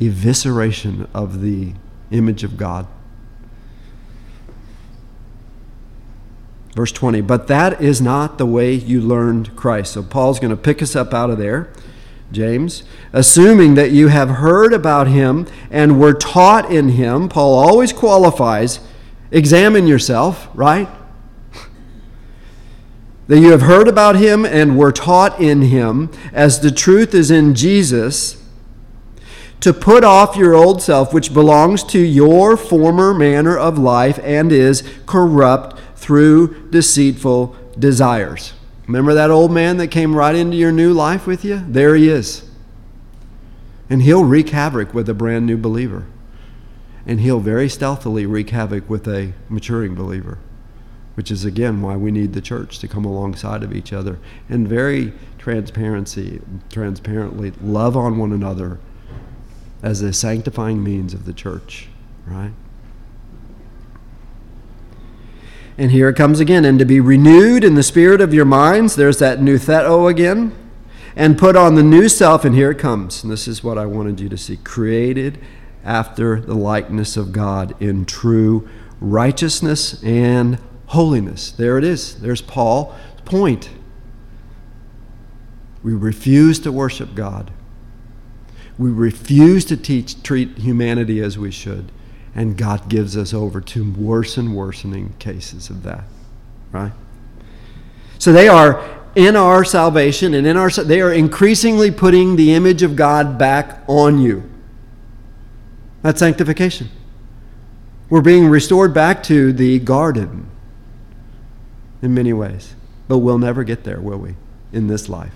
[0.00, 1.72] evisceration of the
[2.10, 2.86] image of God.
[6.80, 9.92] Verse 20, but that is not the way you learned Christ.
[9.92, 11.70] So Paul's going to pick us up out of there,
[12.32, 12.84] James.
[13.12, 18.80] Assuming that you have heard about him and were taught in him, Paul always qualifies
[19.30, 20.88] examine yourself, right?
[23.26, 27.30] that you have heard about him and were taught in him, as the truth is
[27.30, 28.42] in Jesus,
[29.60, 34.50] to put off your old self, which belongs to your former manner of life and
[34.50, 38.54] is corrupt through deceitful desires.
[38.86, 41.62] Remember that old man that came right into your new life with you?
[41.68, 42.50] There he is.
[43.90, 46.06] And he'll wreak havoc with a brand new believer.
[47.04, 50.38] And he'll very stealthily wreak havoc with a maturing believer,
[51.16, 54.66] which is again why we need the church to come alongside of each other and
[54.66, 56.40] very transparency,
[56.70, 58.78] transparently love on one another
[59.82, 61.88] as a sanctifying means of the church,
[62.26, 62.52] right?
[65.80, 66.66] And here it comes again.
[66.66, 70.54] And to be renewed in the spirit of your minds, there's that noutheteo again.
[71.16, 73.22] And put on the new self, and here it comes.
[73.24, 75.38] And this is what I wanted you to see created
[75.82, 78.68] after the likeness of God in true
[79.00, 80.58] righteousness and
[80.88, 81.50] holiness.
[81.50, 82.20] There it is.
[82.20, 83.70] There's Paul's point.
[85.82, 87.52] We refuse to worship God.
[88.76, 91.90] We refuse to teach, treat humanity as we should.
[92.40, 96.04] And God gives us over to worse and worsening cases of that,
[96.72, 96.92] right?
[98.18, 98.82] So they are
[99.14, 103.84] in our salvation and in our they are increasingly putting the image of God back
[103.86, 104.50] on you.
[106.00, 106.88] That's sanctification.
[108.08, 110.50] We're being restored back to the garden
[112.00, 112.74] in many ways.
[113.06, 114.36] But we'll never get there, will we,
[114.72, 115.34] in this life?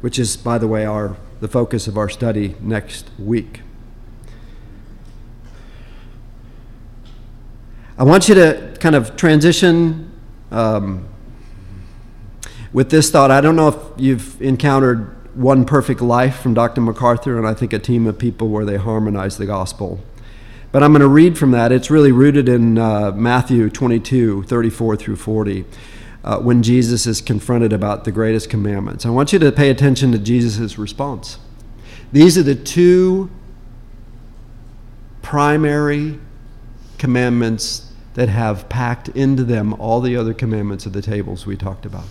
[0.00, 3.60] Which is, by the way, our the focus of our study next week.
[7.98, 10.12] I want you to kind of transition
[10.50, 11.08] um,
[12.70, 13.30] with this thought.
[13.30, 16.82] I don't know if you've encountered One Perfect Life from Dr.
[16.82, 20.00] MacArthur, and I think a team of people where they harmonize the gospel.
[20.72, 21.72] But I'm going to read from that.
[21.72, 25.64] It's really rooted in uh, Matthew 22, 34 through 40,
[26.22, 29.06] uh, when Jesus is confronted about the greatest commandments.
[29.06, 31.38] I want you to pay attention to Jesus' response.
[32.12, 33.30] These are the two
[35.22, 36.18] primary
[36.98, 37.85] commandments
[38.16, 42.06] that have packed into them all the other commandments of the tables we talked about.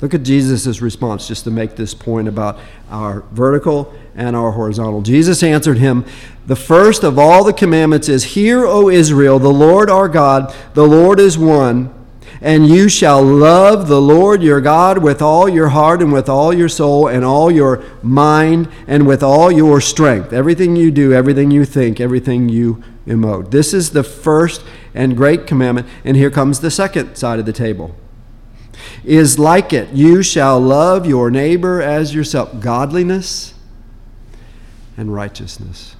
[0.00, 2.58] Look at Jesus' response just to make this point about
[2.90, 5.00] our vertical and our horizontal.
[5.00, 6.04] Jesus answered him,
[6.48, 10.86] The first of all the commandments is, Hear, O Israel, the Lord our God, the
[10.86, 11.94] Lord is one.
[12.40, 16.52] And you shall love the Lord your God with all your heart and with all
[16.52, 20.32] your soul and all your mind and with all your strength.
[20.32, 23.50] Everything you do, everything you think, everything you emote.
[23.50, 25.86] This is the first and great commandment.
[26.04, 27.94] And here comes the second side of the table.
[29.04, 29.90] Is like it.
[29.90, 32.60] You shall love your neighbor as yourself.
[32.60, 33.54] Godliness
[34.96, 35.96] and righteousness.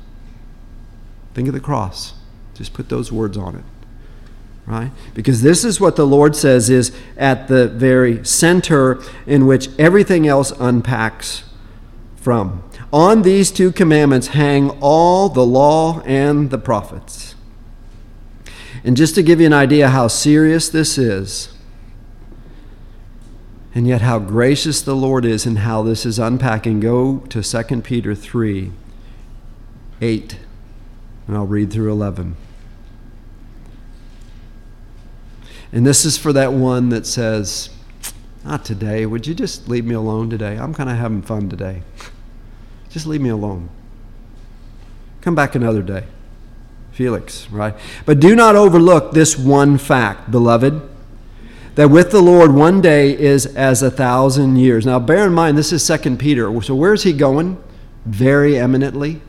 [1.35, 2.15] Think of the cross.
[2.55, 3.65] Just put those words on it
[4.67, 4.91] right?
[5.15, 10.27] Because this is what the Lord says is at the very center in which everything
[10.27, 11.45] else unpacks
[12.17, 12.63] from.
[12.93, 17.35] On these two commandments hang all the law and the prophets.
[18.85, 21.55] And just to give you an idea how serious this is,
[23.75, 27.81] and yet how gracious the Lord is and how this is unpacking, go to 2
[27.81, 28.73] Peter 3
[30.03, 30.39] 8,
[31.29, 32.37] and I'll read through 11.
[35.73, 37.71] And this is for that one that says,
[38.45, 39.07] Not today.
[39.07, 40.59] Would you just leave me alone today?
[40.59, 41.83] I'm kind of having fun today.
[42.93, 43.69] just leave me alone.
[45.23, 46.05] Come back another day.
[46.93, 47.75] Felix, right?
[48.05, 50.89] But do not overlook this one fact, beloved,
[51.75, 54.85] that with the Lord one day is as a thousand years.
[54.85, 56.61] Now bear in mind, this is Second Peter.
[56.61, 57.63] So where's he going?
[58.05, 59.23] Very eminently.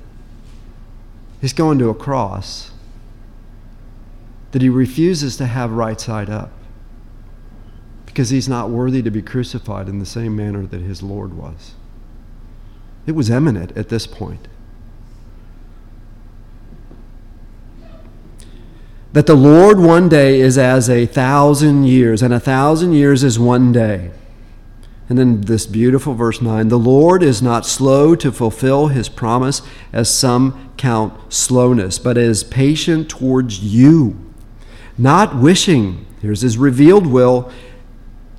[1.40, 2.72] He's going to a cross
[4.52, 6.52] that he refuses to have right side up
[8.06, 11.74] because he's not worthy to be crucified in the same manner that his Lord was.
[13.06, 14.48] It was eminent at this point.
[19.12, 23.38] That the Lord one day is as a thousand years, and a thousand years is
[23.38, 24.12] one day.
[25.10, 29.62] And then this beautiful verse 9 the Lord is not slow to fulfill his promise,
[29.92, 34.34] as some count slowness, but is patient towards you
[34.98, 37.52] not wishing, here's his revealed will,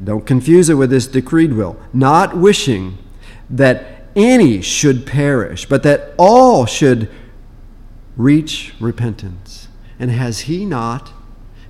[0.03, 2.99] don't confuse it with his decreed will, not wishing
[3.51, 7.11] that any should perish, but that all should
[8.17, 9.69] reach repentance.
[9.99, 11.13] And has he not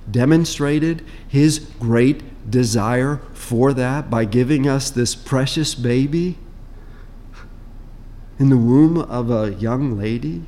[0.09, 6.37] demonstrated his great desire for that by giving us this precious baby
[8.37, 10.43] in the womb of a young lady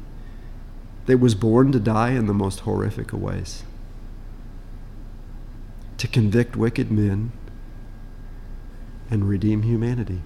[1.05, 3.63] that was born to die in the most horrific of ways?
[5.97, 7.31] to convict wicked men
[9.09, 10.21] and redeem humanity.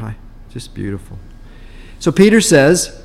[0.00, 0.16] Right?
[0.50, 1.18] Just beautiful.
[1.98, 3.02] So Peter says,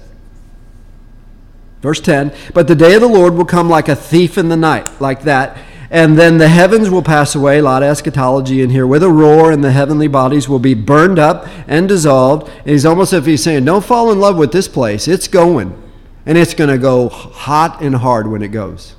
[1.81, 4.57] verse 10, but the day of the Lord will come like a thief in the
[4.57, 5.57] night, like that.
[5.91, 9.09] And then the heavens will pass away, a lot of eschatology in here, with a
[9.09, 12.47] roar, and the heavenly bodies will be burned up and dissolved.
[12.59, 15.07] And he's almost as if he's saying, Don't fall in love with this place.
[15.07, 15.81] It's going.
[16.27, 18.95] And it's going to go hot and hard when it goes.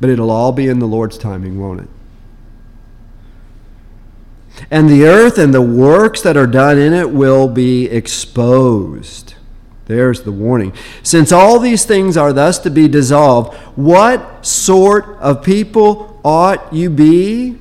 [0.00, 1.88] But it'll all be in the Lord's timing, won't it?
[4.70, 9.34] And the earth and the works that are done in it will be exposed.
[9.86, 10.72] There's the warning.
[11.02, 16.90] Since all these things are thus to be dissolved, what sort of people ought you
[16.90, 17.58] be?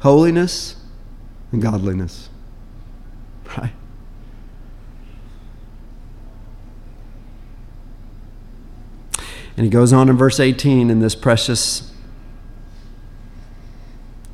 [0.00, 0.76] Holiness
[1.52, 2.28] and godliness.
[3.56, 3.70] Right?
[9.56, 11.92] And he goes on in verse 18 in this precious,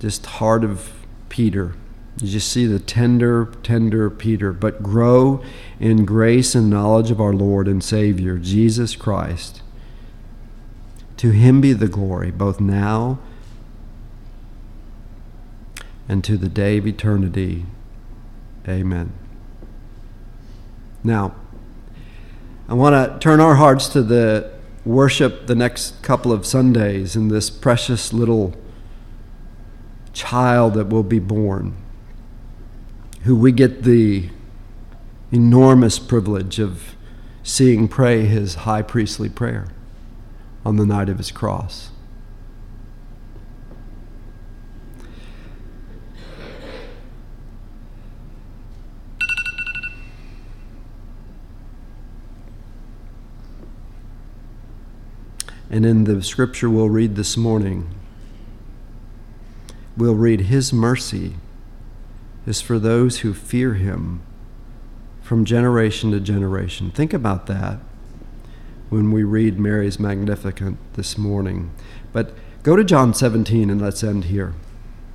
[0.00, 0.92] just heart of
[1.28, 1.74] Peter.
[2.20, 4.52] You just see the tender, tender Peter.
[4.52, 5.42] But grow
[5.78, 9.62] in grace and knowledge of our Lord and Savior, Jesus Christ.
[11.18, 13.18] To him be the glory, both now
[16.10, 17.66] and to the day of eternity.
[18.66, 19.12] Amen.
[21.04, 21.36] Now,
[22.68, 24.52] I want to turn our hearts to the
[24.84, 28.54] worship the next couple of Sundays in this precious little
[30.12, 31.76] child that will be born,
[33.22, 34.28] who we get the
[35.32, 36.94] enormous privilege of
[37.42, 39.68] seeing pray his high priestly prayer
[40.64, 41.90] on the night of his cross.
[55.72, 57.99] And in the scripture we'll read this morning,
[60.00, 61.34] we'll read His mercy
[62.46, 64.22] is for those who fear Him
[65.20, 66.90] from generation to generation.
[66.90, 67.78] Think about that
[68.88, 71.70] when we read Mary's Magnificat this morning.
[72.12, 72.32] But
[72.62, 74.54] go to John 17 and let's end here.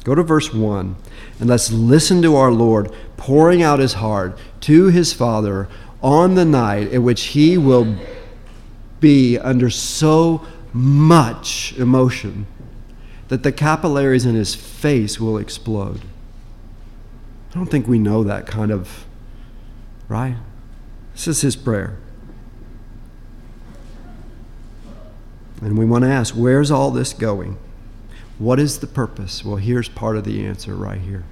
[0.03, 0.95] Go to verse 1
[1.39, 5.67] and let's listen to our Lord pouring out his heart to his Father
[6.03, 7.95] on the night in which he will
[8.99, 12.45] be under so much emotion
[13.27, 16.01] that the capillaries in his face will explode.
[17.51, 19.05] I don't think we know that kind of,
[20.07, 20.35] right?
[21.13, 21.97] This is his prayer.
[25.61, 27.57] And we want to ask, where's all this going?
[28.37, 29.43] What is the purpose?
[29.45, 31.23] Well, here's part of the answer right here.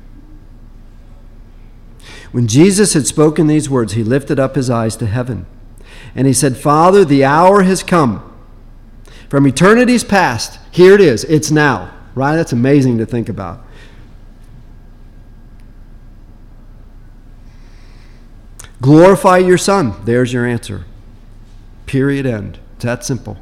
[2.32, 5.46] When Jesus had spoken these words, he lifted up his eyes to heaven.
[6.16, 8.33] And he said, Father, the hour has come.
[9.34, 11.24] From eternity's past, here it is.
[11.24, 11.92] It's now.
[12.14, 12.36] Right?
[12.36, 13.66] That's amazing to think about.
[18.80, 19.96] Glorify your Son.
[20.06, 20.86] There's your answer.
[21.88, 22.28] Period.
[22.28, 22.60] End.
[22.76, 23.40] It's that simple.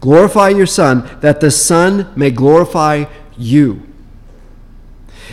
[0.00, 3.04] Glorify your Son, that the Son may glorify
[3.38, 3.86] you.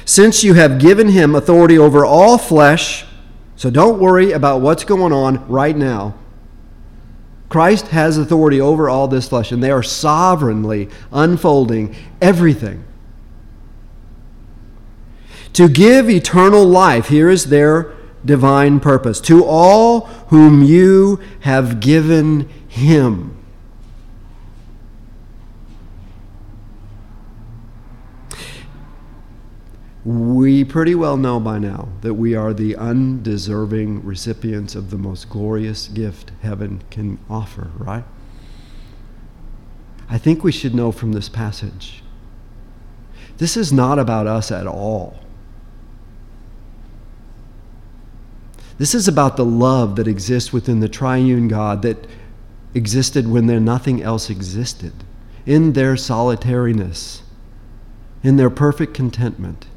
[0.05, 3.07] Since you have given him authority over all flesh,
[3.55, 6.18] so don't worry about what's going on right now.
[7.49, 12.83] Christ has authority over all this flesh, and they are sovereignly unfolding everything.
[15.53, 17.91] To give eternal life, here is their
[18.23, 23.38] divine purpose, to all whom you have given him.
[30.09, 35.29] We pretty well know by now that we are the undeserving recipients of the most
[35.29, 38.03] glorious gift heaven can offer, right?
[40.09, 42.01] I think we should know from this passage
[43.37, 45.19] this is not about us at all.
[48.79, 52.07] This is about the love that exists within the triune God that
[52.73, 54.91] existed when there nothing else existed,
[55.45, 57.21] in their solitariness,
[58.23, 59.67] in their perfect contentment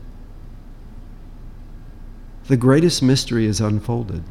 [2.47, 4.25] the greatest mystery is unfolded.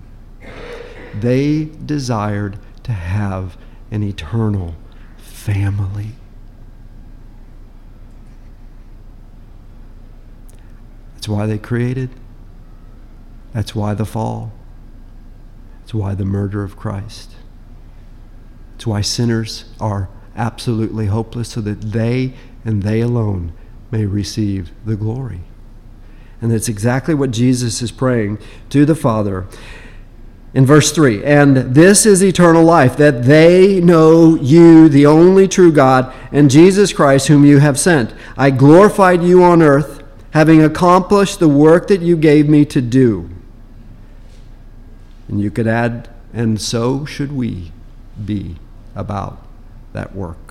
[1.19, 3.57] They desired to have
[3.89, 4.75] an eternal
[5.17, 6.11] family.
[11.13, 12.09] That's why they created.
[13.53, 14.53] That's why the fall.
[15.79, 17.35] That's why the murder of Christ.
[18.75, 22.33] It's why sinners are absolutely hopeless so that they
[22.65, 23.53] and they alone
[23.91, 25.41] may receive the glory.
[26.41, 28.39] And that's exactly what Jesus is praying
[28.69, 29.45] to the Father.
[30.53, 35.71] In verse 3, and this is eternal life, that they know you, the only true
[35.71, 38.13] God, and Jesus Christ, whom you have sent.
[38.35, 43.29] I glorified you on earth, having accomplished the work that you gave me to do.
[45.29, 47.71] And you could add, and so should we
[48.25, 48.57] be
[48.93, 49.41] about
[49.93, 50.50] that work.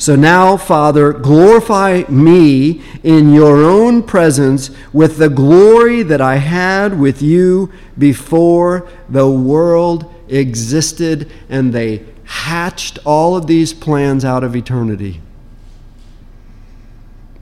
[0.00, 6.98] So now, Father, glorify me in your own presence with the glory that I had
[6.98, 11.30] with you before the world existed.
[11.50, 15.20] And they hatched all of these plans out of eternity.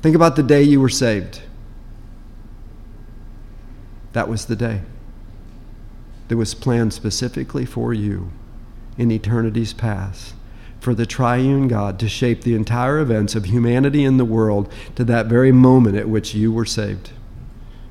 [0.03, 1.43] Think about the day you were saved.
[4.15, 4.81] That was the day
[6.27, 8.33] that was planned specifically for you
[8.97, 10.35] in eternity's past
[10.81, 15.05] for the triune God to shape the entire events of humanity in the world to
[15.05, 17.11] that very moment at which you were saved.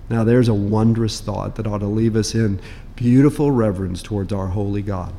[0.09, 2.59] Now, there's a wondrous thought that ought to leave us in
[2.95, 5.13] beautiful reverence towards our holy God.